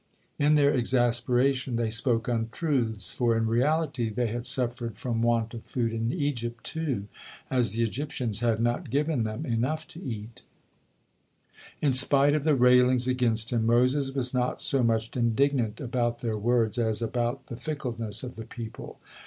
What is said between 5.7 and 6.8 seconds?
in Egypt,